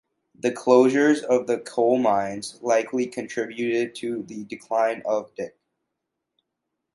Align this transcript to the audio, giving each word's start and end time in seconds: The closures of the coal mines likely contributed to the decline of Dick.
The 0.33 0.49
closures 0.49 1.21
of 1.21 1.45
the 1.45 1.59
coal 1.59 1.99
mines 1.99 2.57
likely 2.63 3.05
contributed 3.05 3.93
to 3.97 4.23
the 4.23 4.43
decline 4.45 5.03
of 5.05 5.31
Dick. 5.35 5.55